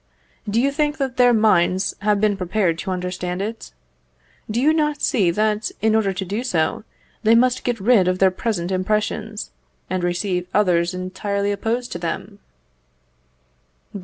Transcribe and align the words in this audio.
Do 0.49 0.59
you 0.59 0.71
think 0.71 0.97
that 0.97 1.17
their 1.17 1.31
minds 1.31 1.95
have 1.99 2.19
been 2.19 2.35
prepared 2.35 2.79
to 2.79 2.89
understand 2.89 3.39
it? 3.39 3.71
Do 4.49 4.59
you 4.59 4.73
not 4.73 4.99
see 5.03 5.29
that, 5.29 5.69
in 5.79 5.93
order 5.93 6.11
to 6.11 6.25
do 6.25 6.43
so, 6.43 6.83
they 7.21 7.35
must 7.35 7.63
get 7.63 7.79
rid 7.79 8.07
of 8.07 8.17
their 8.17 8.31
present 8.31 8.71
impressions, 8.71 9.51
and 9.91 10.03
receive 10.03 10.47
others 10.55 10.95
entirely 10.95 11.51
opposed 11.51 11.91
to 11.91 11.99
them? 11.99 12.39